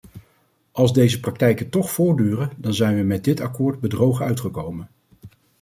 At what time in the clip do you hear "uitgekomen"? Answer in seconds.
4.25-4.89